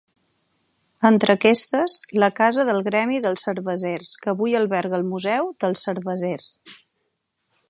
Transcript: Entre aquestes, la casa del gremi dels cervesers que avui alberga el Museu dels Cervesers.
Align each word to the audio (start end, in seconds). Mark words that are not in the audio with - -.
Entre 1.09 1.35
aquestes, 1.37 1.97
la 2.23 2.31
casa 2.41 2.65
del 2.71 2.81
gremi 2.89 3.21
dels 3.27 3.45
cervesers 3.51 4.17
que 4.25 4.35
avui 4.37 4.59
alberga 4.63 5.01
el 5.03 5.09
Museu 5.15 5.55
dels 5.65 5.89
Cervesers. 5.91 6.53